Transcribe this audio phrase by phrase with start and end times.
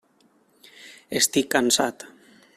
[1.21, 2.09] Estic cansat.